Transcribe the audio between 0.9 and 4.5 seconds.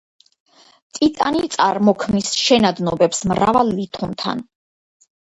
ტიტანი წარმოქმნის შენადნობებს მრავალ ლითონთან.